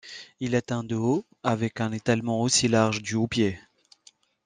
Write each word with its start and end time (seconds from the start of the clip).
Il 0.39 0.55
atteint 0.55 0.83
de 0.83 0.95
haut, 0.95 1.27
avec 1.43 1.79
un 1.79 1.91
étalement 1.91 2.41
aussi 2.41 2.67
large 2.67 3.03
du 3.03 3.13
houppier. 3.13 3.59